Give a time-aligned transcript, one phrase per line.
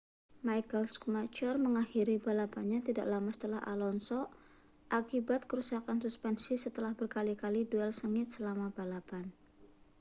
[0.47, 4.19] michael schumacher mengakhiri balapannya tidak lama setelah alonso
[4.99, 9.25] akibat kerusakan suspensi setelah berkali-kali duel sengit selama balapan